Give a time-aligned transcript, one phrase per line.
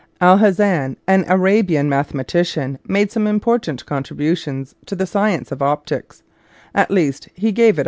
[0.19, 6.23] Alhazen, an Arabian mathe matician, made some important contributions to the science of optics;
[6.73, 7.79] at least he gave it a /]